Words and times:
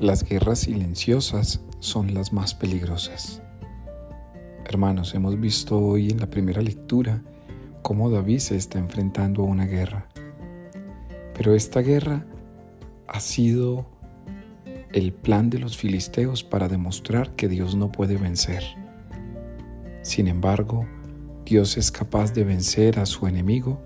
Las 0.00 0.22
guerras 0.22 0.60
silenciosas 0.60 1.60
son 1.80 2.14
las 2.14 2.32
más 2.32 2.54
peligrosas. 2.54 3.42
Hermanos, 4.64 5.12
hemos 5.16 5.40
visto 5.40 5.76
hoy 5.76 6.10
en 6.10 6.20
la 6.20 6.30
primera 6.30 6.62
lectura 6.62 7.20
cómo 7.82 8.08
David 8.08 8.38
se 8.38 8.54
está 8.54 8.78
enfrentando 8.78 9.42
a 9.42 9.46
una 9.46 9.66
guerra. 9.66 10.06
Pero 11.34 11.52
esta 11.52 11.80
guerra 11.80 12.24
ha 13.08 13.18
sido 13.18 13.86
el 14.92 15.12
plan 15.12 15.50
de 15.50 15.58
los 15.58 15.76
filisteos 15.76 16.44
para 16.44 16.68
demostrar 16.68 17.34
que 17.34 17.48
Dios 17.48 17.74
no 17.74 17.90
puede 17.90 18.18
vencer. 18.18 18.62
Sin 20.02 20.28
embargo, 20.28 20.86
Dios 21.44 21.76
es 21.76 21.90
capaz 21.90 22.32
de 22.34 22.44
vencer 22.44 23.00
a 23.00 23.06
su 23.06 23.26
enemigo, 23.26 23.82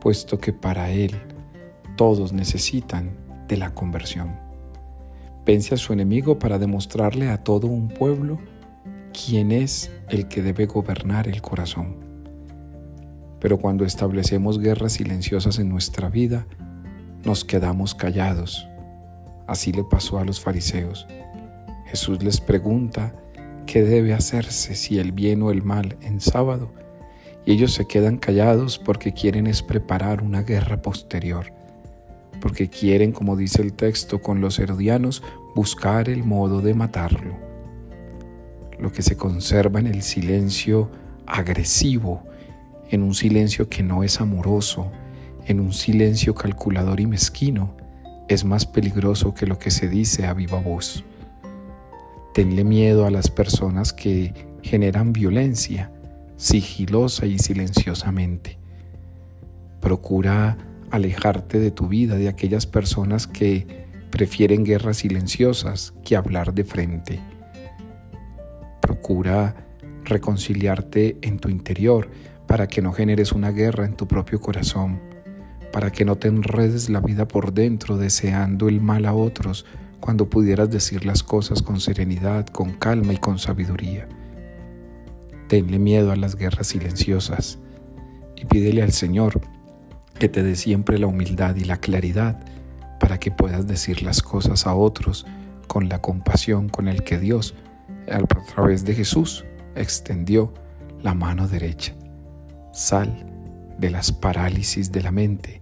puesto 0.00 0.40
que 0.40 0.52
para 0.52 0.90
Él 0.90 1.14
todos 1.96 2.32
necesitan 2.32 3.16
de 3.46 3.58
la 3.58 3.72
conversión 3.74 4.45
vence 5.46 5.74
a 5.74 5.78
su 5.78 5.92
enemigo 5.92 6.40
para 6.40 6.58
demostrarle 6.58 7.30
a 7.30 7.44
todo 7.44 7.68
un 7.68 7.86
pueblo 7.88 8.38
quién 9.12 9.52
es 9.52 9.92
el 10.08 10.26
que 10.26 10.42
debe 10.42 10.66
gobernar 10.66 11.28
el 11.28 11.40
corazón. 11.40 11.96
Pero 13.40 13.58
cuando 13.58 13.84
establecemos 13.84 14.58
guerras 14.58 14.94
silenciosas 14.94 15.60
en 15.60 15.68
nuestra 15.68 16.08
vida, 16.08 16.46
nos 17.24 17.44
quedamos 17.44 17.94
callados. 17.94 18.68
Así 19.46 19.72
le 19.72 19.84
pasó 19.84 20.18
a 20.18 20.24
los 20.24 20.40
fariseos. 20.40 21.06
Jesús 21.86 22.24
les 22.24 22.40
pregunta 22.40 23.14
qué 23.66 23.82
debe 23.82 24.14
hacerse, 24.14 24.74
si 24.74 24.98
el 24.98 25.12
bien 25.12 25.42
o 25.42 25.52
el 25.52 25.62
mal, 25.62 25.96
en 26.02 26.20
sábado, 26.20 26.72
y 27.44 27.52
ellos 27.52 27.72
se 27.72 27.86
quedan 27.86 28.18
callados 28.18 28.78
porque 28.78 29.12
quieren 29.12 29.46
es 29.46 29.62
preparar 29.62 30.22
una 30.22 30.42
guerra 30.42 30.82
posterior 30.82 31.52
porque 32.46 32.68
quieren, 32.68 33.10
como 33.10 33.34
dice 33.34 33.60
el 33.60 33.72
texto 33.72 34.22
con 34.22 34.40
los 34.40 34.60
herodianos, 34.60 35.20
buscar 35.56 36.08
el 36.08 36.22
modo 36.22 36.60
de 36.60 36.74
matarlo. 36.74 37.36
Lo 38.78 38.92
que 38.92 39.02
se 39.02 39.16
conserva 39.16 39.80
en 39.80 39.88
el 39.88 40.02
silencio 40.02 40.88
agresivo, 41.26 42.22
en 42.88 43.02
un 43.02 43.14
silencio 43.14 43.68
que 43.68 43.82
no 43.82 44.04
es 44.04 44.20
amoroso, 44.20 44.92
en 45.48 45.58
un 45.58 45.72
silencio 45.72 46.36
calculador 46.36 47.00
y 47.00 47.06
mezquino, 47.06 47.76
es 48.28 48.44
más 48.44 48.64
peligroso 48.64 49.34
que 49.34 49.48
lo 49.48 49.58
que 49.58 49.72
se 49.72 49.88
dice 49.88 50.24
a 50.24 50.32
viva 50.32 50.60
voz. 50.60 51.02
Tenle 52.32 52.62
miedo 52.62 53.06
a 53.06 53.10
las 53.10 53.28
personas 53.28 53.92
que 53.92 54.32
generan 54.62 55.12
violencia, 55.12 55.90
sigilosa 56.36 57.26
y 57.26 57.40
silenciosamente. 57.40 58.56
Procura 59.80 60.56
alejarte 60.90 61.58
de 61.58 61.70
tu 61.70 61.88
vida, 61.88 62.16
de 62.16 62.28
aquellas 62.28 62.66
personas 62.66 63.26
que 63.26 63.86
prefieren 64.10 64.64
guerras 64.64 64.98
silenciosas 64.98 65.92
que 66.04 66.16
hablar 66.16 66.54
de 66.54 66.64
frente. 66.64 67.20
Procura 68.80 69.66
reconciliarte 70.04 71.18
en 71.22 71.38
tu 71.38 71.48
interior 71.48 72.08
para 72.46 72.68
que 72.68 72.80
no 72.80 72.92
generes 72.92 73.32
una 73.32 73.50
guerra 73.50 73.84
en 73.84 73.96
tu 73.96 74.06
propio 74.06 74.40
corazón, 74.40 75.00
para 75.72 75.90
que 75.90 76.04
no 76.04 76.16
te 76.16 76.28
enredes 76.28 76.88
la 76.88 77.00
vida 77.00 77.26
por 77.28 77.52
dentro 77.52 77.96
deseando 77.96 78.68
el 78.68 78.80
mal 78.80 79.04
a 79.04 79.12
otros 79.12 79.66
cuando 80.00 80.30
pudieras 80.30 80.70
decir 80.70 81.04
las 81.04 81.22
cosas 81.22 81.62
con 81.62 81.80
serenidad, 81.80 82.46
con 82.46 82.72
calma 82.72 83.12
y 83.12 83.18
con 83.18 83.38
sabiduría. 83.38 84.08
Tenle 85.48 85.78
miedo 85.78 86.12
a 86.12 86.16
las 86.16 86.36
guerras 86.36 86.68
silenciosas 86.68 87.58
y 88.36 88.44
pídele 88.44 88.82
al 88.82 88.92
Señor 88.92 89.40
que 90.18 90.28
te 90.28 90.42
dé 90.42 90.56
siempre 90.56 90.98
la 90.98 91.06
humildad 91.06 91.56
y 91.56 91.64
la 91.64 91.78
claridad 91.78 92.38
para 92.98 93.18
que 93.18 93.30
puedas 93.30 93.66
decir 93.66 94.02
las 94.02 94.22
cosas 94.22 94.66
a 94.66 94.74
otros 94.74 95.26
con 95.66 95.88
la 95.88 96.00
compasión 96.00 96.68
con 96.68 96.88
el 96.88 97.02
que 97.02 97.18
Dios, 97.18 97.54
a 98.10 98.22
través 98.22 98.84
de 98.84 98.94
Jesús, 98.94 99.44
extendió 99.74 100.54
la 101.02 101.14
mano 101.14 101.48
derecha. 101.48 101.94
Sal 102.72 103.26
de 103.78 103.90
las 103.90 104.12
parálisis 104.12 104.92
de 104.92 105.02
la 105.02 105.10
mente 105.10 105.60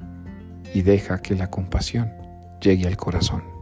y 0.73 0.83
deja 0.83 1.21
que 1.21 1.35
la 1.35 1.51
compasión 1.51 2.13
llegue 2.61 2.87
al 2.87 2.97
corazón. 2.97 3.54